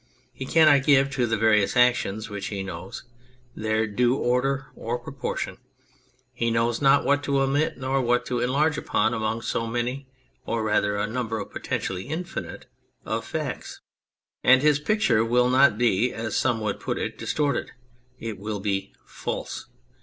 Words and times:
He 0.33 0.47
cannot 0.47 0.83
give 0.85 1.11
to 1.11 1.27
the 1.27 1.37
various 1.37 1.77
actions 1.77 2.27
which 2.27 2.47
he 2.47 2.63
knows 2.63 3.03
their 3.55 3.85
due 3.85 4.15
order 4.15 4.65
and 4.75 5.03
proportion; 5.03 5.59
he 6.33 6.49
knows 6.49 6.81
not 6.81 7.05
what 7.05 7.21
to 7.25 7.39
omit, 7.39 7.77
nor 7.77 8.01
what 8.01 8.25
to 8.25 8.39
enlarge 8.39 8.79
upon 8.79 9.13
among 9.13 9.43
so 9.43 9.67
many, 9.67 10.07
or 10.43 10.63
rather 10.63 10.97
a 10.97 11.05
number 11.05 11.45
potentially 11.45 12.05
infinite 12.07 12.65
of, 13.05 13.23
facts; 13.23 13.79
and 14.43 14.63
his 14.63 14.79
picture 14.79 15.23
will 15.23 15.49
not 15.51 15.77
be 15.77 16.11
(as 16.11 16.35
some 16.35 16.61
would 16.61 16.79
put 16.79 16.97
it) 16.97 17.15
distorted: 17.15 17.69
it 18.17 18.39
will 18.39 18.59
be 18.59 18.95
false. 19.05 19.67